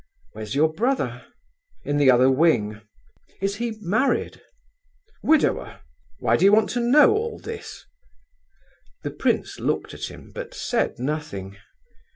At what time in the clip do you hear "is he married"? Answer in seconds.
3.39-4.41